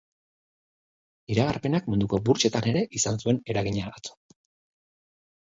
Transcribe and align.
Iragarpenak 1.33 1.91
munduko 1.93 2.21
burtsetan 2.29 2.71
ere 2.73 2.83
izan 3.01 3.21
zuen 3.25 3.41
eragina 3.55 3.93
atzo. 3.93 4.19